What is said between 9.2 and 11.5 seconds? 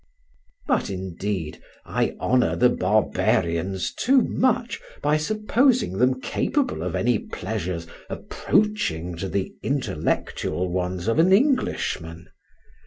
the intellectual ones of an